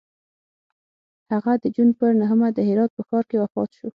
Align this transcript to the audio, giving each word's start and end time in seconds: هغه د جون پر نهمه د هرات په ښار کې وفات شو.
هغه 1.31 1.53
د 1.63 1.65
جون 1.75 1.89
پر 1.99 2.11
نهمه 2.21 2.47
د 2.53 2.59
هرات 2.69 2.91
په 2.95 3.01
ښار 3.07 3.23
کې 3.29 3.37
وفات 3.43 3.69
شو. 3.77 3.87